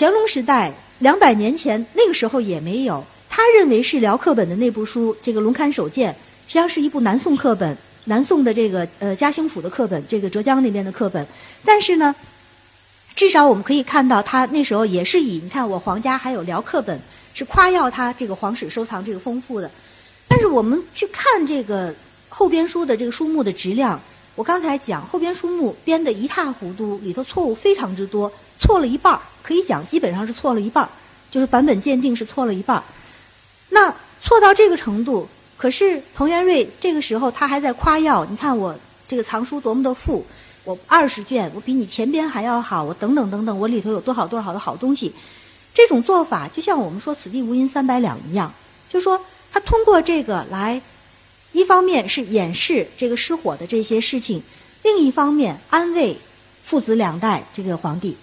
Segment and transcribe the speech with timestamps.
[0.00, 3.04] 乾隆时代两百年前那个时候也没有。
[3.28, 6.10] 他认为是辽课本的那部书，这个《龙龛手鉴》
[6.46, 11.26] 实际上是一部南宋课本，南宋的这个呃嘉兴府的课本，这个浙江那边的课本。
[11.66, 12.14] 但是呢，
[13.14, 16.98] 至少我们可以看到，他那时候也是以你看我皇家还有辽课本，
[17.34, 19.70] 是夸耀他这个皇室收藏这个丰富的。
[20.26, 21.94] 但是我们去看这个
[22.30, 24.00] 后边书的这个书目的质量，
[24.34, 30.90] 我刚才讲后边书目编得一塌糊涂，里头错误非常之多，错了一半儿，可以讲基本上是错了一半儿，
[31.30, 32.82] 就是版本鉴定是错了一半儿。
[33.68, 38.74] 那错到这个程度，可是彭元瑞这个时候他还在夸耀，你看我
[39.06, 40.24] 这个藏书多么的富，
[40.64, 45.12] 我二十卷，我比你前边还要好，我等等等等，我里头有多少多少的好东西。
[45.72, 48.52] 这种做法就像我们说“此地无银三百两”一样，
[48.88, 50.82] 就说他通过这个来，
[51.52, 54.42] 一方面是掩饰这个失火的这些事情，
[54.82, 56.16] 另一方面安慰
[56.64, 58.16] 父子两代这个皇帝，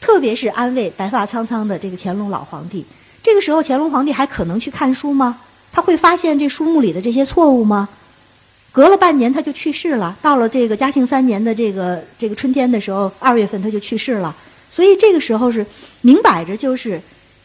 [0.00, 2.84] 特别是安慰白发苍苍的这个乾隆老皇帝。
[3.22, 5.40] 这个时候，乾隆皇帝还可能去看书吗？
[5.72, 7.88] 他会发现这书目里的这些错误吗？
[8.72, 10.16] 隔了半年他就去世了。
[10.20, 14.34] 到了这个嘉庆三年的这个这个春天的时候，二月份他就去世了。
[14.70, 15.64] 所以这个时候是
[16.02, 17.00] 明摆着就是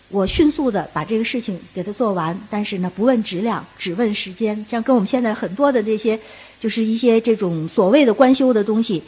[0.10, 4.66] 我迅速的把这个事情给他做完，但是呢不问质量，只问时间。
[4.70, 6.20] 这样跟我们现在很多的这些
[6.60, 9.02] 就是一些这种所谓的官修的东西，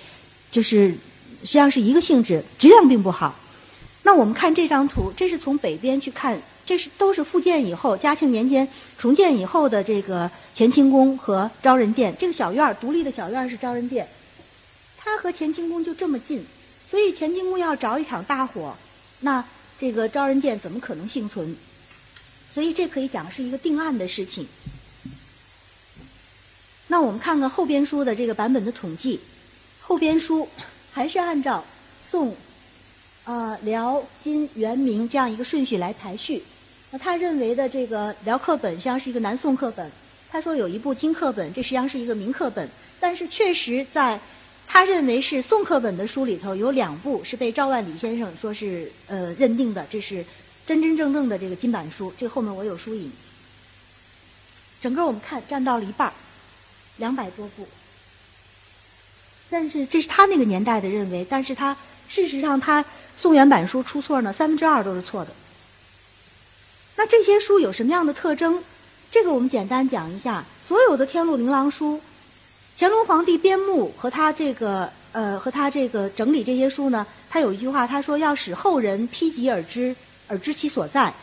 [0.49, 0.95] 就是
[1.43, 3.35] 实际上是一个性质，质量并不好。
[4.01, 6.41] 那我们看这张图，这是从北边去看。
[6.65, 8.65] 这是都是复建以后，嘉庆年间
[8.97, 12.15] 重建以后的这个乾清宫和昭仁殿。
[12.17, 14.07] 这个小院儿，独立的小院儿是昭仁殿，
[14.97, 16.45] 它和乾清宫就这么近，
[16.89, 18.73] 所以乾清宫要着一场大火，
[19.19, 19.43] 那
[19.77, 21.53] 这个昭仁殿怎么可能幸存？
[22.49, 24.47] 所以这可以讲是一个定案的事情。
[26.87, 29.19] 那我们看看后边书的这个版本的统计，
[29.81, 30.47] 后边书
[30.93, 31.65] 还是按照
[32.07, 32.35] 宋、
[33.23, 36.43] 啊辽、金、元、明这样一个顺序来排序。
[36.91, 39.91] 那他认为的这个辽课本实际上是一个南宋课本，
[40.29, 42.69] 他说有一部金课本，这实际上是一个明课本。
[42.99, 44.19] 但是确实在
[44.67, 50.23] 他认为是宋课本的书里头，有两部是被赵万里先生说是呃认定的，这是
[50.65, 52.13] 真真正正的这个金版书。
[52.15, 53.11] 这后面我有书引。
[54.79, 56.13] 整个我们看占到了一半儿，
[56.97, 57.67] 两百多部。
[59.53, 61.77] 但是这是他那个年代的认为，但是他
[62.07, 62.83] 事实上他
[63.15, 65.31] 宋元版书出错呢，三分之二都是错的。
[66.95, 68.63] 那这些书有什么样的特征？
[69.11, 70.43] 这个我们简单讲一下。
[70.67, 72.01] 所有的天禄琳琅书，
[72.75, 79.95] 乾隆皇帝编目和他这个呃和他这个整理这些书呢，他有一句话，他说要使后人披及而知，
[80.27, 81.13] 而知其所在。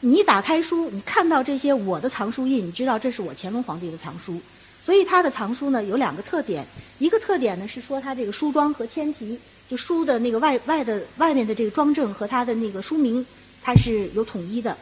[0.00, 4.40] 你一打开书，你看到这些我的藏书印，你知道这是我乾隆皇帝的藏书。
[4.86, 6.64] 所以他的藏书呢有两个特点，
[7.00, 9.36] 一个特点呢是说他这个书装和签题，
[9.68, 13.26] 就书的那个外外的外面的这个装帧和他的那个书名，
[13.64, 14.76] 它是有统一的。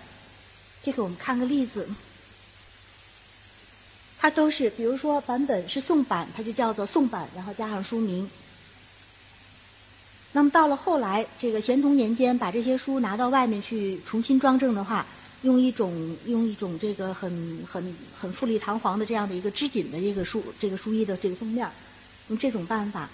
[0.82, 1.88] 这个我们看个例子，
[4.19, 8.28] 它都是，比如说版本是宋版，它就叫做宋版，然后加上书名。
[10.32, 15.06] 那么到了后来，这个咸同年间，把这些书拿到外面去重新装帧的话，
[15.44, 21.71] 用一种用一种这个很很很富丽堂皇的这样的一个织锦的一个书这个书衣的这个封面，
[22.28, 23.09] 用这种办法。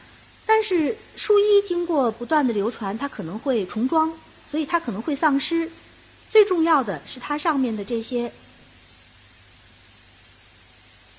[0.46, 4.12] 但是书衣经过不断的流传，它可能会重装，
[4.48, 5.68] 所以它可能会丧失。
[6.30, 8.32] 最重要的是它上面的这些，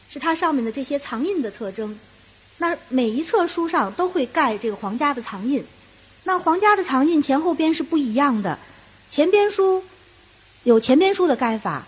[0.09, 1.99] 是它上面的这些藏印的特征。
[2.57, 5.61] 那每一册书上都会盖这个皇家的藏印，
[6.23, 8.57] 那皇家的藏印前后边是不一样的。
[9.09, 9.83] 前边书
[10.63, 11.83] 有前边书的盖法，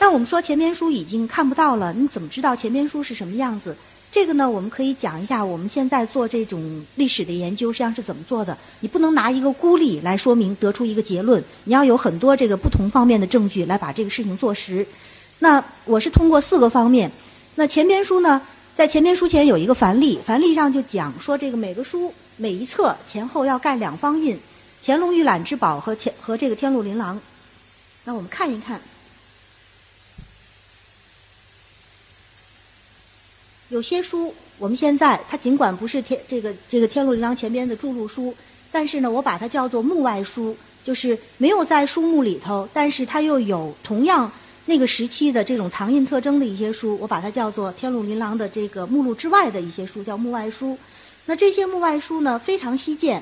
[0.00, 3.76] 但我们说前边书已经看不到了，你怎么知道前边书是什么样子？
[4.10, 8.56] 这个呢，我们可以讲一下我们现在做这种历史的研究实际上是怎么做的。
[8.80, 14.84] 你不能拿一个孤立来说明得出一个结论，你要有很多这个不同方面的证据来把这个事情做实。
[15.38, 17.08] 那我是通过四个方面。
[17.54, 18.42] 那前边书呢，
[18.74, 24.36] 在前边书前有一个凡例，凡例上就讲说这个每个书每一册前后要盖两方印，
[24.82, 27.20] 乾隆御览之宝和乾和这个天禄琳琅。
[28.06, 28.80] 那我们看一看。
[33.68, 38.32] 有些书，我们现在它尽管不是天这个这个天禄琳琅前边的著录书，
[38.70, 44.30] 但是呢，我把它叫做目外书，就是没有在书目里头，但是它又有同样
[44.66, 50.78] 那个时期的这种藏印特征的一些书，我把它叫做天禄琳琅的这个目录之外的一些书，叫目外书。
[51.24, 53.20] 那这些目外书呢，非常稀见。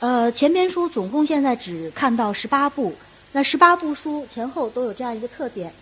[0.00, 2.94] 呃，前边书总共现在只看到十八部，
[3.32, 5.72] 那十八部书前后都有这样一个特点。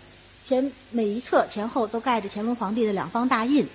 [0.45, 3.67] 前每一册前后都盖着乾隆皇帝的两方大印，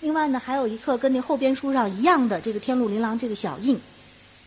[0.00, 3.80] 另外呢还有一册跟那后边书上一样的这个天禄琳琅这个小印，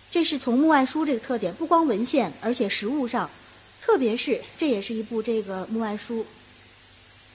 [0.10, 3.30] 这是从木外书这个特点，不光文献，而且实物上，
[3.82, 6.26] 特别是这也是一部这个木外书。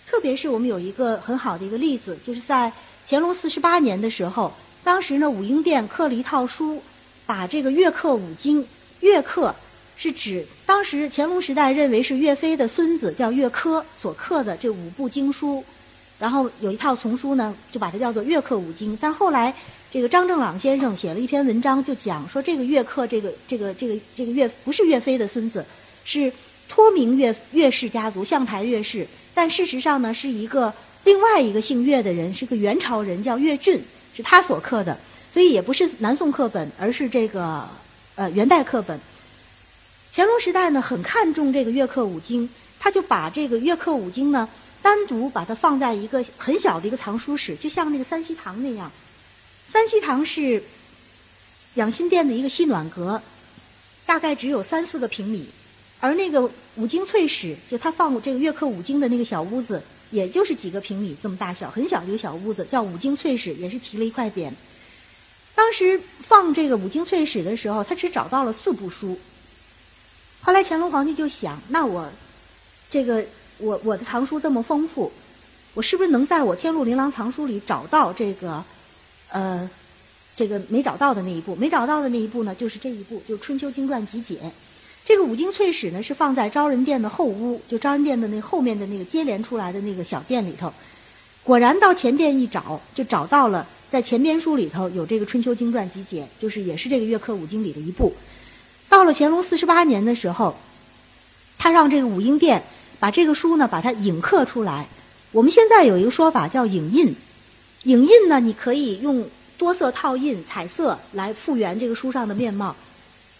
[0.07, 2.73] 特别是我们有一个很好的一个例子，就是在
[3.07, 4.51] 乾隆四十八年的时候，
[4.83, 6.83] 当时呢武英殿刻了一套书，
[7.27, 8.67] 把这个岳刻五经，
[9.01, 9.55] 岳刻
[9.97, 15.65] 是指当时乾隆时代认为是岳飞的孙子叫岳珂所刻的这五部经书，
[16.17, 18.97] 然后有一套丛书呢，就把它叫做岳刻五经。
[19.01, 19.53] 但是后来
[19.91, 25.67] 这个张正朗先生写了一篇文章，就讲说这个岳刻这个这个这个这个岳不是岳飞的孙子，
[26.05, 26.33] 是
[26.69, 29.05] 托名岳岳氏家族向台岳氏。
[29.35, 30.73] 但事实上呢，是一个
[31.03, 33.83] 另外一个姓岳的人，是个元朝人，叫岳俊，
[34.15, 34.97] 是他所刻的，
[35.33, 37.69] 所以也不是南宋刻本，而是这个
[38.15, 38.97] 呃元代刻本。
[40.13, 42.49] 乾隆时代呢，很看重这个岳刻五经，
[42.81, 44.49] 他就把这个岳刻五经呢，
[44.83, 48.91] 单独把它放在一个很小的一个藏书室，就像那个三希堂那样。
[49.73, 50.63] 三希堂是
[51.75, 53.23] 养心殿的一个西暖阁，
[54.05, 55.49] 大概只有三四个平米。
[56.01, 59.81] 而那个五经翠室，就他放这个月刻五经的那个小屋子，
[60.11, 64.51] 也就是几个平米这么大小，很小的一个小屋子，叫五经翠室，也是提了一块匾。
[65.55, 69.17] 当时放这个五经翠室的时候，他只找到了四部书。
[70.43, 72.11] 后来乾隆皇帝就想，那我
[72.89, 73.25] 这个
[73.59, 75.13] 我我的藏书这么丰富，
[75.75, 78.65] 我是不是能在我天禄琳琅藏书里找到这个
[79.31, 79.69] 呃
[80.35, 81.55] 这个没找到的那一部？
[81.55, 84.37] 没找到的那一部呢，就是这一部，就《春秋经传集解》。
[85.05, 90.73] 这个五经粹史呢，是放在昭仁殿的后屋，就昭仁殿的那后面的那个接连出来的那个小殿里头。
[91.43, 98.13] 果然到前殿一找，就找到了在前边书里头有这个《春秋经传集解》，就是也是这个岳刻五经里的一部。
[98.91, 100.59] 到了乾隆四十八年的时候，
[101.57, 102.63] 他让这个武英殿
[102.99, 104.89] 把这个书呢把它影刻出来。
[105.31, 107.15] 我们现在有一个说法叫影印，
[107.85, 109.27] 影印呢你可以用
[109.57, 112.75] 多色套印、彩色来复原这个书上的面貌。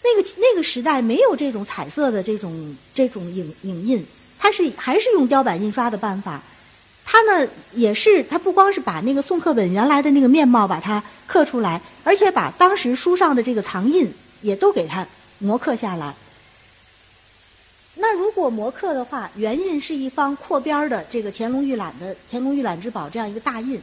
[0.03, 4.05] 那个那个时代没有这种彩色的这种这种影影印，
[4.39, 6.41] 它是还是用雕版印刷的办法。
[7.03, 14.09] 它呢也是，它不光是把那个宋刻本原来的那个面貌把它刻出来，而且把当时书上的这个藏印
[14.41, 15.05] 也都给它
[15.43, 16.13] 摹刻下来。
[17.95, 23.81] 那如果摹刻的话，原印是一方扩边的这个乾隆御览的乾隆御览之宝这样一个大印。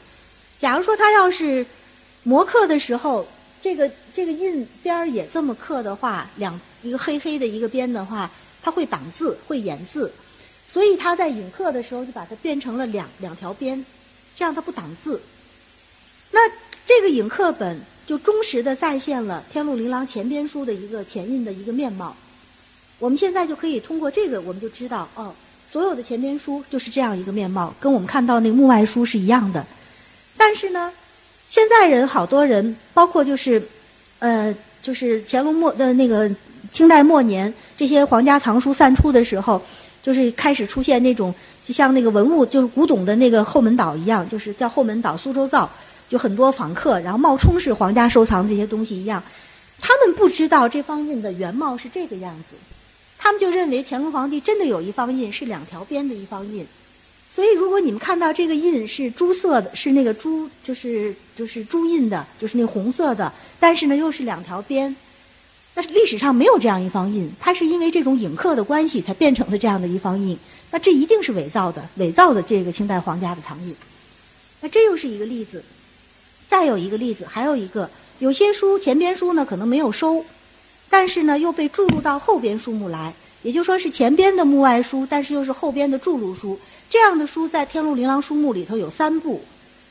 [0.58, 1.64] 假如说他要是
[2.26, 3.26] 摹刻的时候，
[3.60, 8.31] 这个这个印边儿也这么刻的话，两一个黑黑的一个边的话，
[8.62, 10.11] 它会挡字，会掩字，
[10.66, 13.84] 所以他在影刻的时候就把它变成了两两条边，
[14.34, 15.20] 这样它不挡字。
[16.31, 16.49] 那
[16.87, 22.16] 这个影刻本就忠实的再现了《天禄琳琅前边书》的一个前印的一个面貌。
[22.99, 25.31] 我们现在就可以通过这个，我们就知道哦，
[25.70, 29.62] 所有的前边书就是这样一个面貌，跟我们看到那个幕外书是一样的。
[30.38, 30.90] 但是呢？
[31.50, 33.62] 现在人好多人，包括就是，
[34.20, 36.31] 呃，就是乾隆末的那个
[36.72, 39.61] 清代末年，这些皇家藏书散出的时候，
[40.02, 45.70] 就是开始出现那种，就像那个文物，就是古董的那个后门岛一样，就是叫后门岛苏州造，
[46.08, 49.22] 就很多访客，然后冒充是皇家收藏这些东西一样。
[49.81, 52.56] 他们不知道这方印的原貌是这个样子，
[53.16, 56.66] 他们就认为乾隆皇帝真的有一方印是两条边的一方印。
[57.34, 64.96] 所以，如果你们看到这个印是朱色的，是那个朱，就是就是朱印的，就是那红色的，但是呢又是两条边，
[65.72, 70.37] 但是历史上没有这样一方印，它是因为这种影刻的关系才变成了这样的一方印。
[70.73, 73.76] 那这一定是伪造的，伪造的这个清代皇家的藏印。
[74.61, 75.62] 那这又是一个例子。
[76.49, 77.88] 再有一个例子，还有一个，
[78.19, 80.25] 有些书前边书呢可能没有收，
[80.88, 83.12] 但是呢又被注入到后边书目来，
[83.43, 86.59] 也就说是前边的目外书，但是又是后边的注入书。
[86.88, 89.43] 这样的书在《天禄琳琅书目》里头有三部，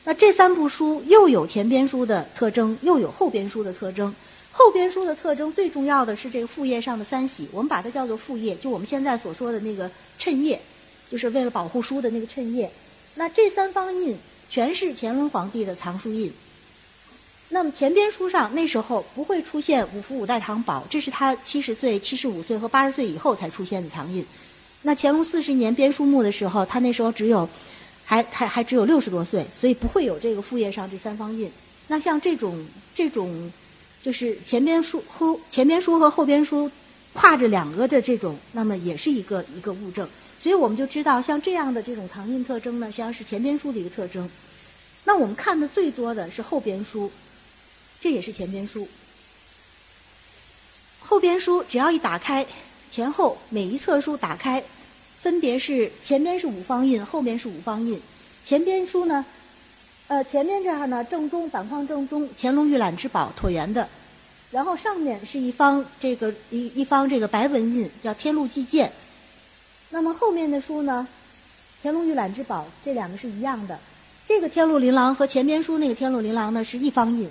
[0.02, 4.12] 那这三部书又有前边书的特征，又有后边书的特征。
[4.50, 9.88] 后边书的特征最重要的是这个副页上的三喜，我们把它叫做副页，就我们现在所说的那个
[10.18, 10.60] 衬页，
[11.08, 12.68] 就是为了保护书的那个衬页。
[13.14, 14.16] 那这三方印
[14.50, 16.32] 全是乾隆皇帝的藏书印。
[17.50, 24.24] 那么前边书上那时候不会出现五福五代堂宝，这是他七十岁、七十五岁和八十岁以后才出现的藏印。
[24.82, 27.48] 那乾隆四十年编书目的时候，他那时候只有，
[28.04, 31.50] 还还还只有六十多岁，所以不会有这个副页上这三方印。
[31.86, 33.50] 那像这种这种，
[34.02, 36.70] 就是前边书后前边书和后边书
[37.14, 40.06] 跨着两个的这种，那么也是一个一个物证。
[40.38, 44.28] 所以我们就知道，像这样的这种藏印特征呢，实际上是前边书的一个特征。
[45.04, 47.10] 那我们看的最多的是后边书，
[48.00, 48.86] 这也是前边书。
[51.00, 52.46] 后边书只要一打开。
[52.90, 54.64] 前后每一册书打开，
[55.20, 58.00] 分别是前边是五方印，后面是五方印。
[58.44, 59.24] 前边书呢，
[60.06, 63.86] 呃，前面这儿呢正中反框正中，乾隆御览之宝椭圆的。
[64.50, 68.88] 然后上面是一方这个一一方这个白文印，叫《天禄纪鉴》。
[69.90, 71.06] 那么后面的书呢，
[71.82, 73.78] 《乾隆御览之宝》这两个是一样的。
[74.26, 77.28] 这个《天禄琳琅》和前边书那个《天禄琳琅》呢是一方印，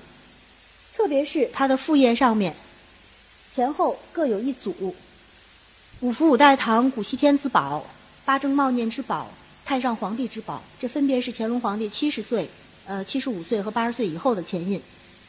[0.97, 2.55] 特别是它的副页上面
[3.53, 4.95] 前后各有一组。
[5.99, 7.85] 五福五代堂古稀天子宝、
[8.25, 9.29] 八征茂念之宝、
[9.63, 12.49] 太上皇帝之宝，这分别是乾隆皇帝七十岁、
[12.85, 14.81] 呃七十五岁和八十岁以后的前印。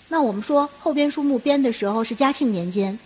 [0.08, 2.98] 那我们说后边书目编的时候是嘉庆年间，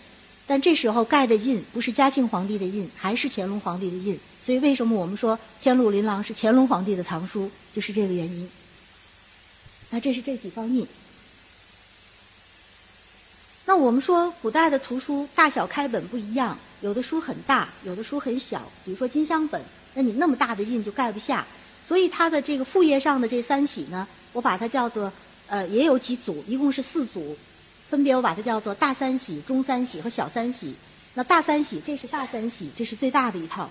[0.46, 4.18] 但这时候盖的印不是嘉庆皇帝的印，还是乾隆皇帝的印。
[4.40, 8.48] 所以为什么我们说《天禄琳琅》是乾隆皇帝的藏书，就是这个原因。
[9.90, 10.86] 那这是这几方印。
[13.72, 16.58] 那我们说古代的图书大小开本不一样。
[16.82, 18.70] 有的书很大，有的书很小。
[18.84, 19.58] 比如说金镶本，
[19.94, 21.46] 那你那么大的印就盖不下，
[21.88, 25.10] 所以它的这个副页上的这三喜呢，我把它叫做
[25.46, 27.34] 呃，也有几组，一共是四组，
[27.88, 30.74] 分别我把它叫做大三喜、中三喜和小三喜。
[31.14, 33.70] 那大三喜这是大三喜，这是最大的一套。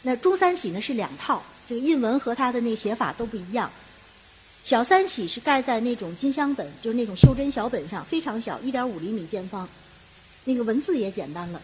[0.00, 3.70] 那中三喜呢是两套，这个印文和它的那个写法都不一样。
[4.64, 9.68] 小三喜是盖在那种金镶本，就是那种袖珍小本上，非常小，一点五厘米见方，
[10.44, 11.60] 那个文字也简单了。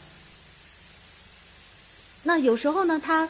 [2.23, 3.27] 那有时候呢，它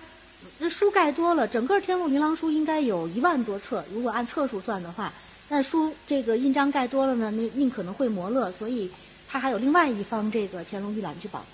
[0.59, 5.13] 那书盖多了，整个《天禄琳琅书》应该有一万多册，如果按册数算的话，
[5.49, 8.91] 那书这个印章盖多了呢，那印可能会磨勒，所以
[9.29, 11.47] 它还有另外一方这个乾隆御览之宝。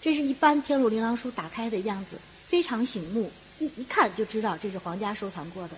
[0.00, 2.16] 这是一般《天禄琳琅书》打开的样子，
[2.48, 5.76] 非常醒目，一一看就知道这是皇家收藏过的。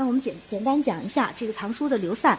[0.00, 2.38] 那我们简简单讲一下这个藏书的流散，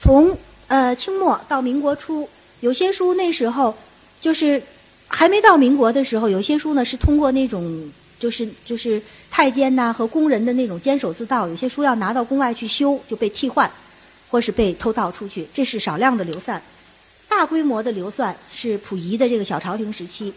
[0.00, 0.34] 从
[0.68, 2.26] 呃清末到民国初，
[2.60, 3.74] 有些书那时候
[4.22, 4.62] 就是。
[5.06, 13.70] 还没到民国的时候，有些书呢是通过那种就是就是太监呐和工人的那种监守自盗，有些书要拿到宫外去修，就被替换，
[14.28, 16.60] 或是被偷盗出去，这是少量的流散。
[17.28, 20.32] 大规模的流散是溥仪的这个小朝廷时期。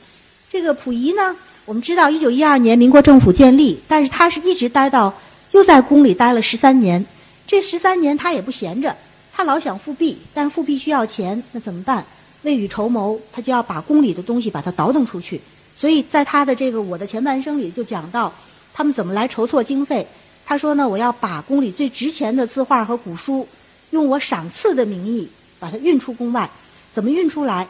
[0.52, 5.12] 这个溥仪呢，我们知道一九一二年民国政府建立，但是他是一直待到
[5.58, 7.04] 又在宫里待了十三年。
[7.48, 8.96] 这十三年他也不闲着，
[9.34, 12.06] 他老想复辟，但是复辟需要钱，那怎么办？
[12.44, 15.42] 未雨绸缪，他就要把宫里的东西把它倒腾出去。
[15.76, 18.32] 所以在他的这个《我的前半生》里就讲到，
[18.72, 20.06] 他们怎么来筹措经费。
[20.46, 23.48] 他说呢，我要把宫里最值钱的字画和古书，
[23.90, 26.48] 用我赏赐的名义把它运出宫外。
[26.94, 27.68] 怎么运出来？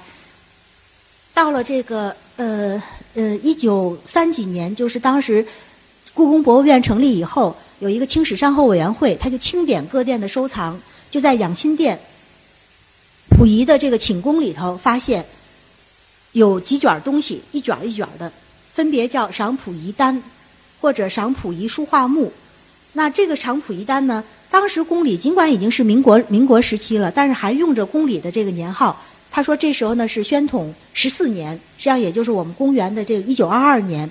[1.33, 2.81] 到了这个呃
[3.13, 5.45] 呃一九三几年，就是当时
[6.13, 10.79] 故宫博物院成立以后，有一个清史善后委员会，他就清点各店的收藏，
[11.11, 11.99] 就在养心殿。
[13.37, 15.23] 溥仪的这个寝宫里头，发现
[16.31, 18.31] 有几卷东西，一卷一卷的，
[18.73, 20.23] 分别叫赏溥仪单，
[20.81, 22.33] 或者赏溥仪书画目。
[22.93, 28.99] 那这个赏溥仪单呢，当时宫里尽管已经是民国民国时期了，但是还用着宫里的这个年号。
[29.29, 34.09] 他说这时候呢是宣统十四年，实际上也就是我们公元的这个一九二二年。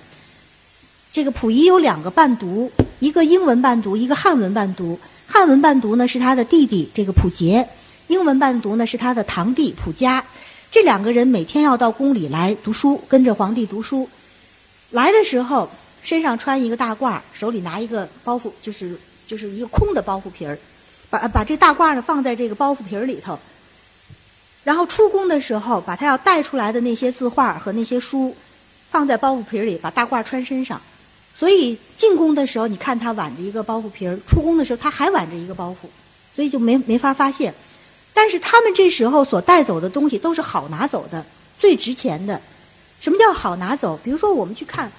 [1.11, 2.71] 这个溥仪有两个伴读，
[3.07, 4.99] 一个英文伴读，一个汉文伴读。
[5.29, 7.69] 汉文伴读呢是他的弟弟这个溥杰。
[8.09, 10.25] 英文伴读呢是他的堂弟溥家，
[10.73, 14.09] 这两个人每天要到宫里来读书，跟着皇帝读书。
[14.91, 15.71] 来的时候
[16.03, 18.99] 身上穿一个大褂，手里拿一个包袱，就是
[19.29, 20.59] 就是一个空的包袱皮儿，
[21.09, 23.39] 把把这大褂呢放在这个包袱皮儿里头。
[24.65, 28.35] 然后出宫的时候，把他要带出来的那些字画和那些书
[28.91, 30.83] 放在包袱皮儿里，把大褂穿身上。
[31.39, 35.87] 所以进宫的时候，你看他挽着一个包袱皮儿；出宫的时候，他还挽着一个包袱，
[36.35, 37.55] 所以就没没法发现。
[38.15, 41.23] 但是他们这时候所带走的东西都是好拿走的，
[41.59, 42.41] 最值钱的。
[43.03, 44.01] 什么叫好拿走？
[44.03, 44.91] 比如说，我们去看，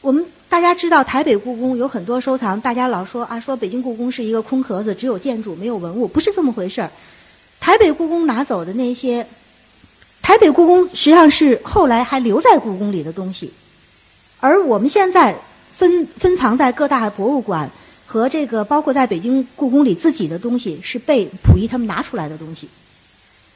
[0.00, 6.88] 我们大家知道台北故宫有很多收藏，大家老说啊，说北京故宫是一个空壳子，只有建筑没有文物，不是这么回事儿。
[7.58, 9.26] 台北故宫拿走的那些，
[10.22, 13.52] 台北故宫实际上是后来还留在故宫里的东西，
[14.44, 15.34] 而我们现在
[15.72, 17.70] 分分藏在各大博物馆。
[18.06, 22.68] 和这个包括在北京故宫里自己的东西是被溥仪他们拿出来的东西，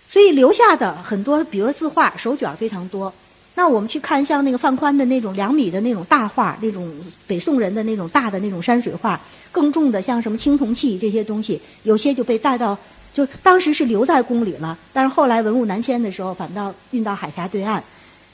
[0.08, 3.12] 所以留下的很多，比如字画、手卷非常多。
[3.54, 6.90] 那我们去看像那个范宽的那种两米的那种大画，那种
[7.26, 9.20] 北宋人的那种大的那种山水画，
[9.52, 12.76] 更重的像什么青铜器这些东西，有些就被带到，
[13.14, 17.80] 就当时是留在宫里了，但是后来文物南迁的时候，反倒运到海峡对岸，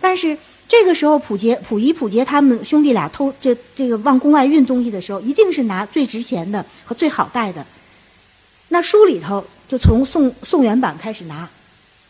[0.01, 0.39] 但是。
[0.77, 7.65] 这个时候，溥杰、溥仪、溥杰他们兄弟俩偷这这个往宫外运东西的时候，一定是拿最值钱的和最好带的。
[8.67, 11.49] 那书里头就从宋宋元版开始拿，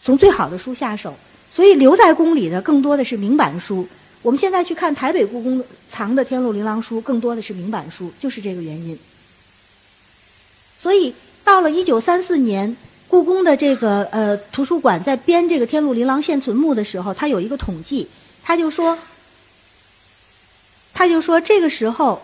[0.02, 1.12] 从最好的书下手。
[1.50, 3.86] 所以留在宫里的更多的是明版书。
[4.22, 8.98] 我们现在去看台北故宫藏的《天禄琳琅书》，更多的是明版书，就是这个原因。
[10.78, 12.74] 所以到了一九三四年。
[13.06, 18.08] 故宫的这个呃图书馆在编这个《天禄琳琅现存目》的时候，它有一个统计，
[18.46, 18.98] 他就说，
[20.92, 22.20] 他就说这个时候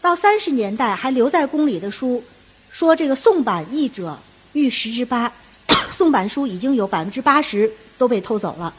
[0.00, 2.22] 到三十年代还留在宫里的书，
[2.70, 4.16] 说这个宋版译者
[4.52, 5.32] 逾十之八，
[5.98, 8.72] 宋版书已经有百分之八十都被偷走了，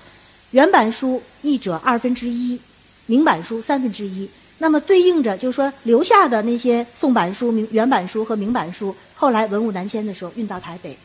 [0.51, 2.57] 原版书译者二分之一，
[3.05, 4.29] 明版书三分之一。
[4.61, 10.97] 那么对应着就是说留下的那些宋版书、明原版书和明版书，后来文物南迁的时候运到台北。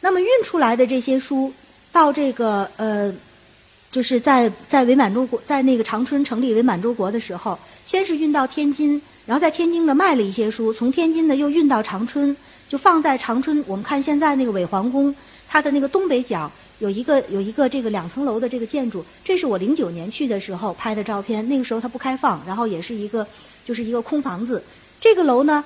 [0.00, 1.52] 那么运出来的这些书，
[1.90, 3.14] 到这个呃，
[3.94, 12.36] 就是在在伪满洲国，在那个长春成立伪满洲国的时候，先是运到天津，然后在天津呢卖了一些书，从天津呢又运到长春，
[12.68, 13.62] 就放在长春。
[13.68, 15.14] 我们看现在那个伪皇宫，
[15.46, 23.24] 它的那个东北角有一个有一个这个两层楼的这个建筑，这是我零九年去的时候拍的照片，那个时候它不开放，然后也是一个
[23.64, 24.60] 就是一个空房子。
[25.00, 25.64] 这个楼呢，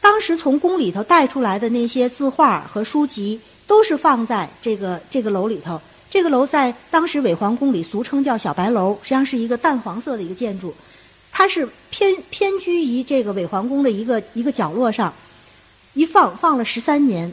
[0.00, 3.38] 当时从宫里头带出来的那些字画和书籍。
[3.66, 5.80] 都是放在这个这个楼里头。
[6.14, 10.72] 这个楼在当时伪皇宫里俗称叫小白楼，实际上是一个淡黄色的一个建筑。
[11.32, 15.12] 它是偏偏居于这个伪皇宫的一个一个角落上，
[15.92, 17.32] 一放放了十三年。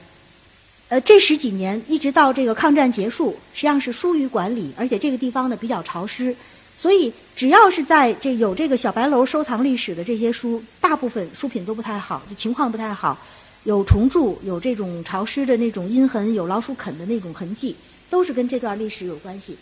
[0.89, 6.35] 呃，这十几年一直到这个抗战结束，实际上是疏于管理，而且这个地方呢比较潮湿，
[6.75, 13.15] 所以只要是在这有这个小白楼收藏历史的这些书，大部分书品都不太好，就情况不太好。
[13.63, 17.75] 有虫蛀，有这种潮湿的那种阴痕，有老鼠啃的那种痕迹，
[18.11, 19.57] 都是跟这段历史有关系。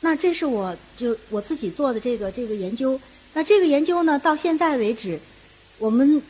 [0.00, 3.00] 那这是我就我自己做的这个这个研究。
[3.34, 5.18] 那这个研究呢，到现在为止，
[5.78, 6.22] 我们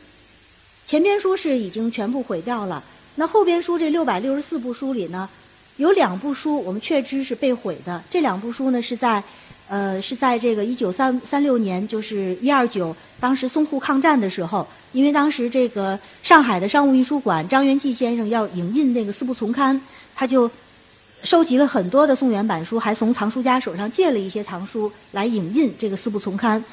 [0.86, 2.82] 前边书是已经全部毁掉了。
[3.16, 5.28] 那后边书这六百六十四部书里呢，
[5.76, 8.02] 有两部书我们确知是被毁的。
[8.10, 9.22] 这两部书呢是在。
[9.70, 19.80] 呃，是在这个一九三三六年，就是一二九，当时淞沪抗战的时候，因为当时这个上海的商务印书馆张元济先生要影印那个四部丛刊，
[20.12, 20.50] 他就
[21.22, 26.64] 收集了很多的宋元版书，还从藏书家手上借了一些藏书来影印这个四部丛刊。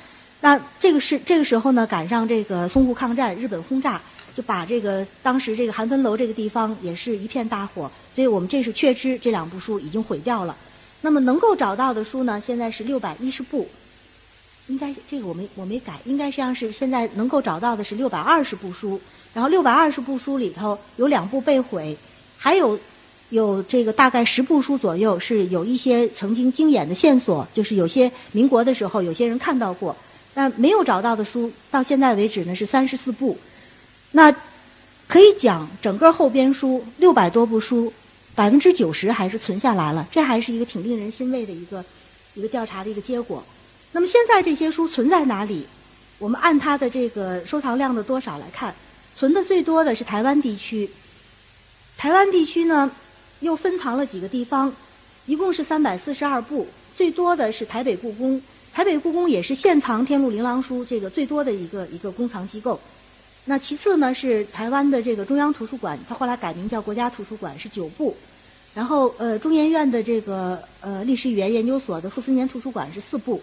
[0.41, 4.01] 那这个是这个时候呢，赶上这个淞沪抗战，日本轰炸，
[4.35, 10.57] 就把这个当时这个韩芬楼这个地方也是一片大火，所以我们这是确知这两部书已经毁掉了。
[11.01, 12.41] 那么能够找到的书呢？
[12.43, 13.67] 现在是六百一十部，
[14.65, 18.99] 应该这个我没我没改，应该实际上是现在能够找到的是六百二十部书。
[19.33, 21.95] 然后六百二十部书里头有两部被毁，
[22.35, 22.77] 还有
[23.29, 29.95] 有这个大概十部书左右是有一些曾经经眼的线索，就是有些民国的时候有些人看到过，
[30.33, 33.37] 但没有找到的书到现在为止呢是三十四部。
[34.11, 34.35] 那
[35.07, 37.93] 可以讲整个后边书六百多部书。
[38.37, 41.83] 百分之九十还是存下来了，这还是一个挺令人欣慰的一个
[42.35, 43.43] 一个调查的一个结果。
[43.93, 45.65] 那么现在这些书存在哪里？
[46.19, 48.75] 我们按它的这个收藏量的多少来看，
[49.15, 50.87] 存的最多的是台湾地区。
[51.97, 52.91] 台湾地区呢，
[53.39, 54.71] 又分藏了几个地方，
[55.25, 58.39] 一共是三百四十二部，最多的是台北故宫。
[58.71, 62.79] 台北故宫也是现藏《天禄琳琅书》这个最多的一个一个公藏机构。
[63.49, 68.13] 那其次呢是台湾的这个中央图书馆，它后来改名叫国家图书馆，是九部。
[68.73, 73.41] 然后呃中研院的这个呃历史语言研究所的傅斯年图书馆是四部，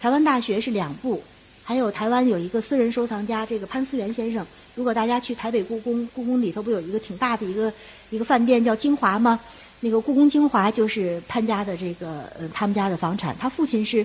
[0.00, 1.22] 台湾大学是两部，
[1.62, 4.44] 还有台湾有一个私人收藏家这个潘思源先生。
[4.74, 7.70] 如果大家去台北故宫，故宫里头不有一个挺大的一个
[8.08, 9.38] 一个饭店叫金华吗？
[9.80, 14.04] 那个故宫精华就是潘家的这个呃他们家的房产，他父亲是。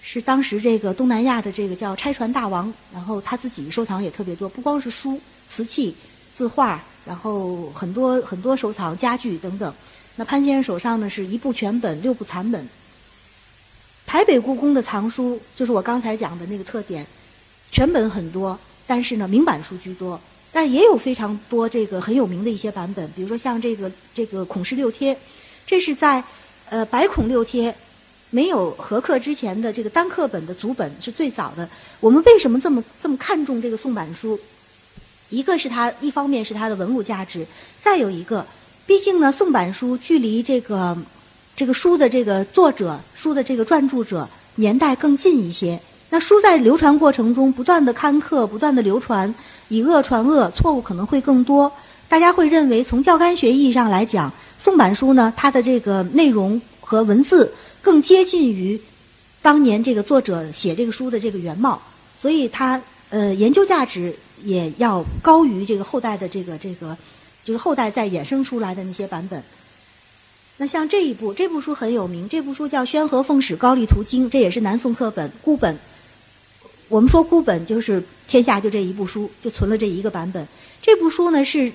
[0.00, 5.94] 是当时这个东南亚的这个叫拆船大王，然后他自己收藏也特别多，不光是书、瓷器、
[6.32, 9.74] 字画，然后很多很多收藏家具等等。
[10.16, 12.66] 那潘先生手上呢是一部全本、六部残本。
[14.06, 17.06] 台北故宫的藏书就是我刚才讲的那个特点，
[17.70, 20.18] 全本很多，但是呢明版书居多，
[20.50, 25.14] 但也有非常多这个很有名的一些版本，比如说像这个这个孔氏六帖，
[25.66, 26.24] 这是在
[26.70, 27.74] 呃白孔六帖。
[28.30, 31.68] 没有合刻之前的这个单刻本的组本是最早的。
[32.00, 34.38] 我们为什么这么这么看重这个宋版书？
[35.30, 37.46] 一个是它一方面是它的文物价值，
[37.80, 38.46] 再有一个，
[38.86, 40.96] 毕竟呢宋版书距离这个
[41.56, 45.78] 这个书的这个作者、书的这个撰著者年代更近一些。
[46.10, 49.34] 那书在流传过程中不断的刊刻、不断的流传，
[49.68, 51.70] 以讹传讹，错误可能会更多。
[52.08, 57.52] 大家会认为从教刊学意义上来讲，宋版书呢它的这个内容和文字。
[57.82, 58.80] 更接近于
[59.40, 61.80] 当年这个作者写这个书的这个原貌，
[62.18, 66.96] 所以它呃研究价值也要高于这个后代的这个这个，
[67.44, 69.42] 就是后代再衍生出来的那些版本。
[70.56, 75.78] 那像这一部这部书很有名，这部书叫《宣和奉使高丽图经》，这也是南宋课本孤本。
[76.88, 80.46] 我们说孤本就是天下就这一部书，就存了这一个版本。
[80.82, 81.70] 这部书呢是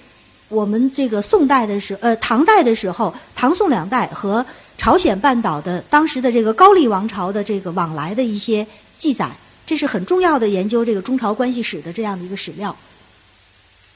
[0.49, 4.45] 我们这个宋代的时呃唐代的时候，唐宋两代和
[4.77, 8.65] 朝鲜半岛的当时的这个高丽王朝的这个往来的一些
[8.97, 9.31] 记载，
[9.65, 12.75] 这是很重要的研究这个中朝关系史的这样的一个史料。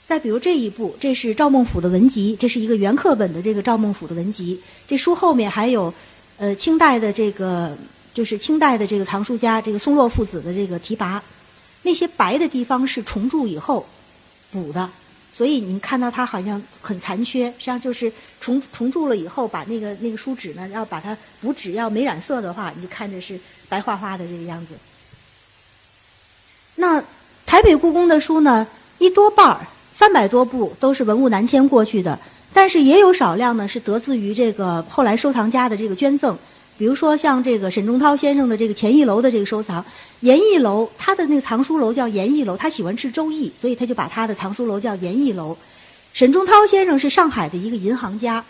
[0.08, 4.58] 再比如这一部，这是赵孟俯的文集，这是一个原课本的这个赵孟俯的文集。
[4.88, 5.94] 这书后面还有，
[6.38, 7.78] 呃，清代的这个
[8.13, 11.20] 就是清代的这个藏书家这个松洛父子的这个题跋，
[11.84, 13.86] 那些白的地方是重铸以后
[14.50, 14.90] 补的，
[15.38, 24.73] 所以你看到它好像很残缺，实际上就是重重铸了以后，把那个那个书纸呢，要把它补纸要没染色的话，你就看着是白花花的这个样子。
[26.73, 27.00] 那
[27.45, 28.65] 台北故宫的书呢，
[28.97, 29.67] 一多半儿。
[29.93, 32.19] 三百多部都是文物南迁过去的，
[32.54, 36.36] 但是也有少量呢是得自于这个后来收藏家的这个捐赠，
[36.78, 39.84] 比如说像这个沈仲涛先生的这个钱义楼的这个收藏，
[40.20, 45.58] 严义楼他的那个藏书楼叫严义楼，他喜欢吃周易，所以他就把他的藏书楼叫严义楼。
[46.13, 48.44] 沈仲涛先生是上海的一个银行家，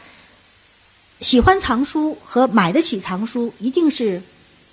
[1.21, 4.21] 喜欢藏书和买得起藏书，一定是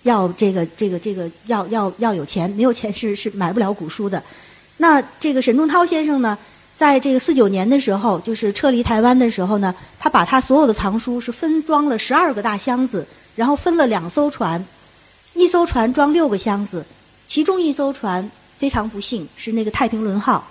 [0.03, 4.23] 要这个这个这个要要要有钱，没有钱是是买不了古书的。
[4.77, 6.37] 那这个沈仲涛先生呢？
[6.77, 14.65] 在这个四九年的时候，就是撤离台湾的时候呢，他把他所有的藏书是分装了十二个大箱子，然后分了两艘船，
[15.35, 16.85] 一艘船装六个箱子，
[17.27, 20.47] 其中一艘船非常不幸是那个太平轮号，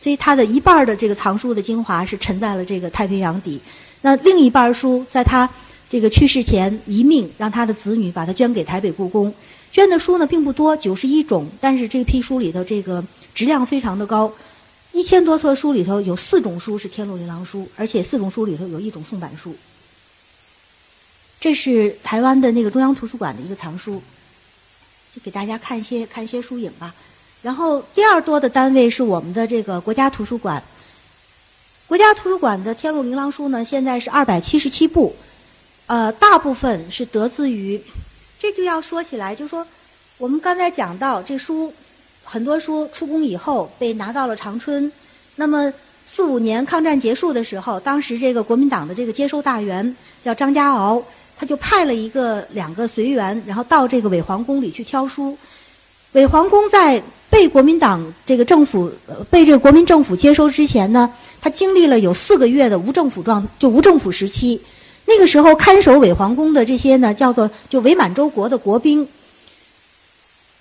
[0.00, 3.60] 所以他的一半的这个藏书的精华是沉在了这个太平洋底，
[4.02, 5.48] 那另一半书在他
[5.88, 9.32] 这个去世前遗命，让他的子女把它捐给台北故宫，
[9.70, 14.32] 捐的书呢并不多，九十一种，但是这批书里头这个质量非常的高。
[14.92, 19.54] 一千多册书里头有四种书是天禄琳琅书，而且四种书里头有一种宋版书。
[21.44, 24.02] 这是台湾的那个中央图书馆的一个藏书，
[25.14, 26.94] 就给大家看一些看一些书影吧。
[27.42, 30.62] 然后第二多的单位是我们的这个国家图书馆，
[31.86, 35.14] 国家图书馆的天禄琳琅书呢，现在是二百七十七部，
[35.86, 37.78] 呃，大部分是得自于，
[38.38, 39.66] 这就要说起来，就说
[40.16, 41.70] 我们刚才讲到这书。
[42.24, 44.90] 很多书出宫以后被拿到了长春，
[45.36, 45.70] 那么
[46.06, 51.02] 四五年抗战结束的时候，当时这个国民党的这个接收大员叫张家敖，
[51.44, 55.36] 就派了一个两个随员，然后到这个伪皇宫里去挑书。
[56.12, 58.90] 伪皇宫在被国民党这个政府
[59.30, 64.60] 被这个国民政府接收之前呢，他经历了有四个月的无政府状，就无政府时期。
[65.06, 69.06] 那个时候看守伪皇宫的这些呢，叫做就伪满洲国的国兵。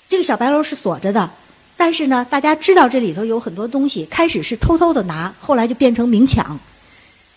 [0.10, 1.30] 这个小白楼是锁着的。
[1.76, 6.58] 但是呢，大家知道这里头有很多东西，开始是偷偷的拿，后来就变成明抢，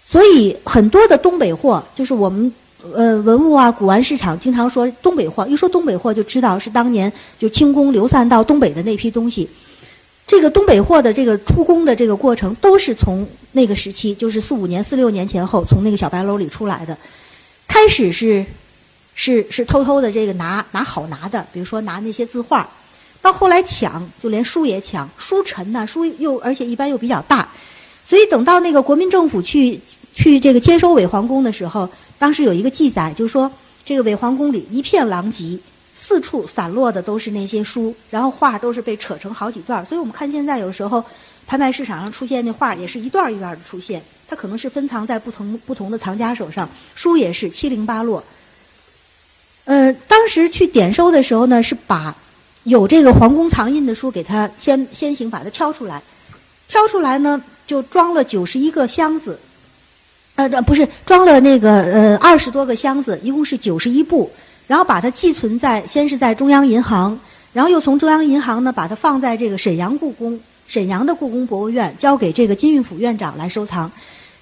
[0.04, 2.52] 所以很多的东北货，就是我们
[2.94, 9.48] 呃文物啊古玩市场经常说东北货，一说东北货就知道是当年就清宫流散到东北的那批东西。
[10.26, 16.98] 这个东北货的这个出宫的这个过程，都是从那个时期，就是四五年、四六年前后，从那个小白楼里出来的。
[17.68, 18.44] 开始是
[19.14, 22.68] 是是偷偷的这个拿拿好拿的，比如说拿那些字画。
[23.22, 27.48] 到后来抢，就连书也抢，书沉呐，书又而且一般又比较大，
[28.04, 29.80] 所以等到那个国民政府去
[30.14, 33.50] 去这个接收伪皇宫的时候，当时有一个记载，就是说
[33.84, 35.58] 这个伪皇宫里一片狼藉，
[35.94, 41.04] 四处散落的都是那些书，然后画都是被扯成好几段所以我们看现在有时候
[41.46, 48.22] 拍卖市场上出现那画也是一段一段的出现，它可能是分藏在不同不同的藏家手上，书也是七零八落。
[49.64, 52.14] 呃，当时去点收的时候呢，是把。
[52.64, 56.02] 有这个皇宫藏印的书，给他先先行把它挑出来，
[56.66, 59.38] 挑出来呢，就装了九十一个箱子，
[60.36, 64.30] 呃，这不是装了那个呃二十多个箱子，一共是九十一部，
[64.66, 67.18] 然后把它寄存在先是在中央银行，
[67.52, 73.90] 然后又从中央银行呢把它放在这个沈阳故宫，沈阳的故宫博物院交给这个金运府院长来收藏。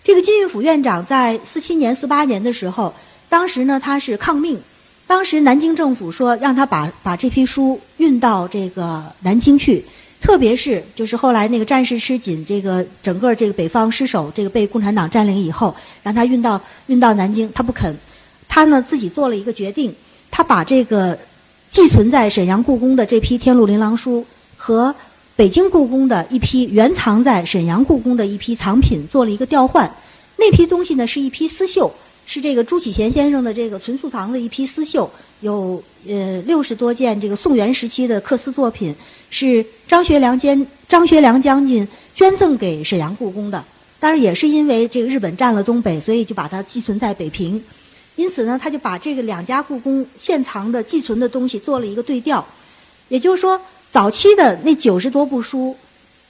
[0.03, 2.93] 这个金运府院长在四七年、四八年的时候，
[3.29, 4.61] 当时呢他是抗命。
[5.07, 9.85] 当时南京政府说让他把把这批书运到这个南京去，
[10.25, 17.95] 特别是就是后来那个战事吃紧，这个整个这个北方失守，这个被共产党占领以后，让他运到运到南京，他不肯，
[18.49, 19.95] 他呢自己做了一个决定，
[20.31, 21.19] 他把这个
[21.71, 24.25] 寄存在沈阳故宫的这批天禄琳琅书
[24.57, 24.95] 和
[25.37, 29.95] 北京故宫的一批原藏在沈阳故宫的一批藏品做了一个调换，
[30.39, 31.93] 那批东西呢是一批丝绣。
[32.27, 35.11] 是这个朱启贤先生的这个存素堂的一批丝绣，
[35.41, 38.95] 有呃六十多件这个宋元时期的刻丝作品，
[39.31, 43.63] 是张学良将张学良将军捐赠给沈阳故宫的。
[44.01, 47.63] 当然也是因为这个日本占了东北，所以就把它寄存在北平。
[48.17, 52.45] 因此呢，他就把这个两家故宫现藏的寄存的东西做了一个对调。
[53.09, 53.61] 也就是说，
[53.91, 55.75] 早期的那九十多部书，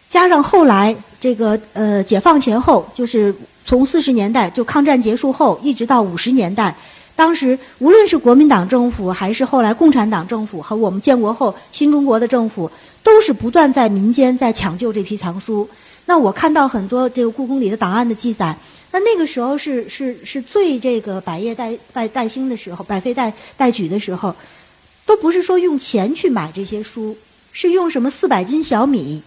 [0.08, 6.76] 加上后来这个呃解放前后，就是从四十年代就抗战结束后，一直到五十年代，
[7.16, 12.70] 当时无论是国民党政府，还是后来共产党政府和我们建国后新中国的政府，
[13.02, 15.68] 都是不断在民间在抢救这批藏书。
[16.06, 18.54] 那我看到很多这个故宫里的档案的记载，
[18.90, 24.34] 那那个时候是是是最这个百业待待待兴的时候，百废待待举的时候，
[25.06, 27.16] 都不是说用钱去买这些书。
[27.56, 29.22] 是用什么四百斤小米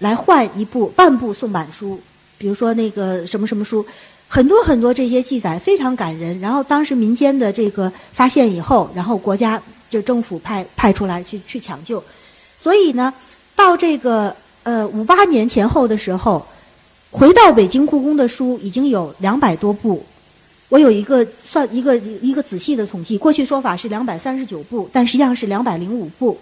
[0.00, 2.00] 来换一部半部宋版书？
[2.38, 3.84] 比如说那个什么什么书，
[4.28, 6.38] 很多很多这些记载非常感人。
[6.40, 12.02] 然后当时民间的这个发现以后，然后国家就政府派派出来去去抢救。
[12.56, 13.12] 所以呢，
[13.54, 16.46] 到这个呃五八年前后的时候，
[17.10, 20.04] 回到北京故宫的书已经有两百多部。
[20.68, 26.36] 我有一个算一个一个仔细的统计，过去说法是两百三十九部，但实际上是两百零五部。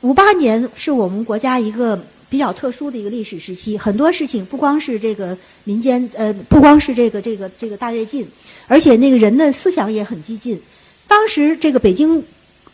[0.00, 1.96] 五八年是我们国家一个
[2.28, 8.26] 比较特殊的一个历史时期，很多事情不光是这个民间，呃，不光是这个这个这个大跃进，
[8.66, 10.60] 而且那个人的思想也很激进。
[11.06, 12.22] 当时这个北京，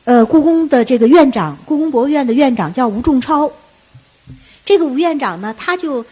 [0.04, 3.50] 呃，故宫的这个院长，故宫博物院的院长叫吴仲超。
[4.64, 6.04] 这个吴院长呢，他就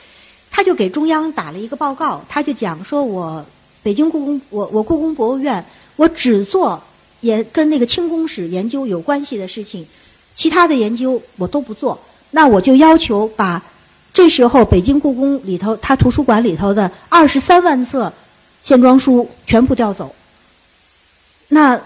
[0.50, 3.44] 他就给中央打了一个报告，他就讲说，我
[3.82, 5.64] 北京故宫，我我故宫博物院，
[5.96, 6.82] 我只做
[7.20, 9.86] 研跟那个清宫史研究有关系的事情。
[10.34, 11.98] 其他的研究我都不做，
[12.30, 13.62] 那我就要求把
[14.12, 18.12] 这时候北京故宫里头，他图书馆里头的二十三万册
[18.62, 20.14] 线装书全部调走。
[21.48, 21.80] 那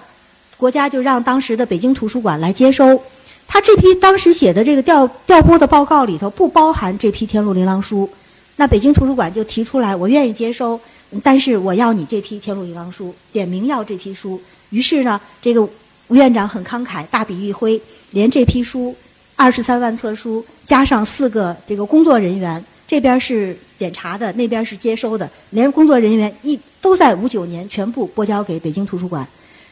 [0.57, 3.01] 国家就让当时的北京图书馆来接收。
[3.47, 8.09] 他这批当时写的这个调调拨的报告里头不包含这批《天禄琳琅书。
[8.57, 10.81] 那北京图书馆就提出来，我愿意接收，
[11.23, 14.41] 但是我要你这批《天禄琳琅书，点名要这批书。
[14.71, 15.63] 于是呢，这个
[16.09, 17.81] 吴院长很慷慨，大笔一挥。
[18.13, 18.97] 连这批书，
[19.37, 29.27] 二十三万册书，加上四个这个工作人员，这边是检查的，那边是接收的，连工作人员一都在五九年全部拨交给北京图书馆。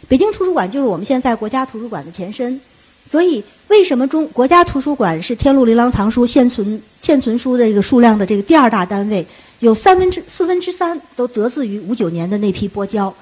[0.08, 2.60] 北京图书馆就是我们现在国家图书馆的前身，
[3.08, 9.24] 所以为什么中国家图书馆是天禄琳琅藏书现存现存书的这个数量的这个第二大单位？
[9.60, 13.14] 有三分之四分之三都得自于五九年的那批拨交。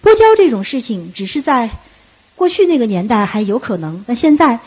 [0.00, 1.70] 拨交这种事情，只是在。
[2.36, 4.58] 过去那个年代还有可能，那现在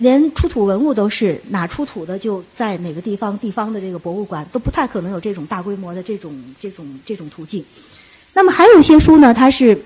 [0.00, 7.62] 连出土文物都是哪出土的就在哪个地方，地方的这个博物馆都不太可能有这种大规模的这种这种这种途径。
[8.32, 9.78] 那么还有一些书呢，它是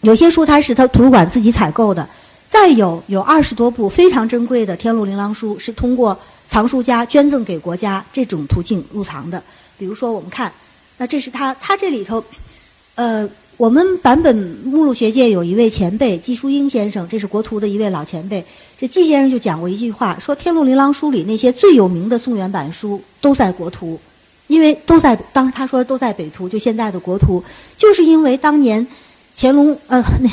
[0.00, 2.08] 有些书它是它图书馆自己采购的，
[2.50, 9.40] 再有有二十多部非常珍贵的《天禄琳琅书是通过藏书家捐赠给国家这种途径入藏的。
[9.78, 10.52] 比如说我们看，
[10.98, 12.22] 那这是它它这里头，
[12.96, 13.28] 呃。
[13.58, 18.44] 我们版本目录学界有一位前辈季淑英先生，这是国图的一位老前辈。
[18.78, 23.98] 这季先生就讲过一句话，说《天禄琳琅书》里那些最有名的宋元版书都在国图，
[24.46, 27.42] 因为都在当时他说都在北图，就现在的国图，
[27.78, 28.86] 就是因为当年
[29.34, 30.28] 乾隆呃那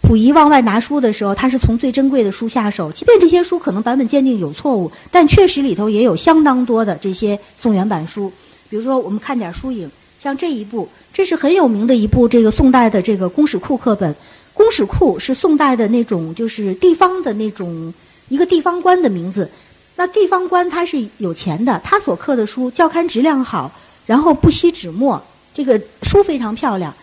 [0.00, 8.30] 溥仪往外拿书的时候，他是从最珍贵的书下手，即便这些书可能版本鉴定有错误，但确实里头也有相当多的这些宋元版书。
[8.70, 9.90] 比如说，我们看点书影，
[10.22, 10.88] 像这一部。
[11.12, 14.14] 这是很有名的一部这个宋代的这个公史库课本，
[14.54, 17.92] 公史库是宋代的那种就是地方的那种
[18.28, 19.50] 一个地方官的名字。
[19.96, 23.70] 那地方官他是有钱的，他所刻的书教刊质量好，
[24.06, 26.94] 然后不惜纸墨，这个书非常漂亮，